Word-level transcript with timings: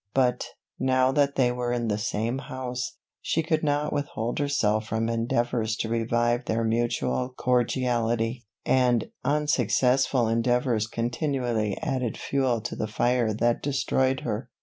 But, 0.15 0.47
now 0.79 1.11
that 1.11 1.35
they 1.35 1.51
were 1.51 1.71
in 1.71 1.87
the 1.87 1.99
same 1.99 2.39
house, 2.39 2.97
she 3.21 3.43
could 3.43 3.61
not 3.63 3.93
withhold 3.93 4.39
herself 4.39 4.87
from 4.87 5.07
endeavours 5.07 5.75
to 5.75 5.89
revive 5.89 6.45
their 6.45 6.63
mutual 6.63 7.29
cordiality; 7.37 8.43
and 8.65 9.11
unsuccessful 9.23 10.27
endeavours 10.27 10.87
continually 10.87 11.77
added 11.83 12.17
fuel 12.17 12.61
to 12.61 12.75
the 12.75 12.87
fire 12.87 13.31
that 13.31 13.61
destroyed 13.61 14.21
her. 14.21 14.49